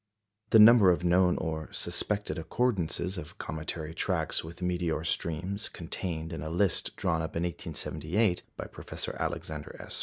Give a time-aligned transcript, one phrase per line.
[0.49, 6.41] The number of known or suspected accordances of cometary tracks with meteor streams contained in
[6.41, 9.99] a list drawn up in 1878 by Professor Alexander S.